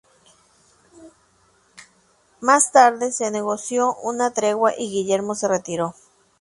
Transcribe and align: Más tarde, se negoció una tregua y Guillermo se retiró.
Más 2.39 2.71
tarde, 2.71 3.11
se 3.11 3.29
negoció 3.29 3.93
una 3.97 4.33
tregua 4.33 4.73
y 4.75 4.89
Guillermo 4.89 5.35
se 5.35 5.47
retiró. 5.47 5.93